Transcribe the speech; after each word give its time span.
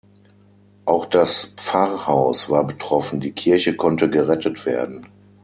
Auch 0.85 1.05
das 1.05 1.53
Pfarrhaus 1.57 2.49
war 2.49 2.65
betroffen, 2.65 3.19
die 3.19 3.33
Kirche 3.33 3.75
konnte 3.75 4.09
gerettet 4.09 4.65
werden. 4.65 5.05